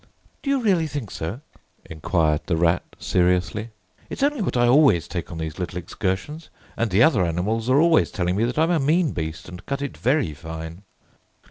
"Do 0.41 0.49
you 0.49 0.59
really 0.63 0.87
think 0.87 1.11
so?" 1.11 1.41
enquired 1.85 2.41
the 2.47 2.57
Rat 2.57 2.83
seriously. 2.97 3.69
"It's 4.09 4.23
only 4.23 4.41
what 4.41 4.57
I 4.57 4.65
always 4.67 5.07
take 5.07 5.31
on 5.31 5.37
these 5.37 5.59
little 5.59 5.77
excursions; 5.77 6.49
and 6.75 6.89
the 6.89 7.03
other 7.03 7.23
animals 7.23 7.69
are 7.69 7.79
always 7.79 8.09
telling 8.09 8.35
me 8.35 8.45
that 8.45 8.57
I'm 8.57 8.71
a 8.71 8.79
mean 8.79 9.11
beast 9.11 9.47
and 9.47 9.63
cut 9.67 9.83
it 9.83 9.95
very 9.95 10.33
fine!" 10.33 10.81